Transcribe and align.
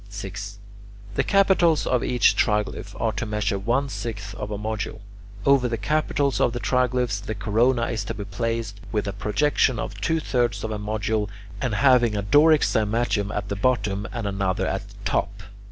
6. 0.09 0.57
The 1.13 1.23
capitals 1.23 1.85
of 1.85 2.03
each 2.03 2.35
triglyph 2.35 2.99
are 2.99 3.11
to 3.11 3.25
measure 3.27 3.59
one 3.59 3.87
sixth 3.87 4.33
of 4.33 4.49
a 4.49 4.57
module. 4.57 5.01
Over 5.45 5.67
the 5.67 5.77
capitals 5.77 6.41
of 6.41 6.53
the 6.53 6.59
triglyphs 6.59 7.21
the 7.23 7.35
corona 7.35 7.85
is 7.85 8.03
to 8.05 8.15
be 8.15 8.23
placed, 8.25 8.81
with 8.91 9.07
a 9.07 9.13
projection 9.13 9.77
of 9.77 10.01
two 10.01 10.19
thirds 10.19 10.63
of 10.63 10.71
a 10.71 10.79
module, 10.79 11.29
and 11.61 11.75
having 11.75 12.17
a 12.17 12.23
Doric 12.23 12.61
cymatium 12.61 13.29
at 13.31 13.49
the 13.49 13.55
bottom 13.55 14.07
and 14.11 14.25
another 14.25 14.65
at 14.65 14.87
the 14.87 14.95
top. 15.05 15.43